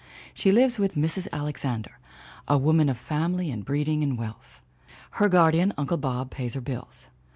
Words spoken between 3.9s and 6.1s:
and wealth. Her guardian, Uncle